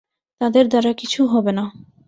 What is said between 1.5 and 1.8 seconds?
না।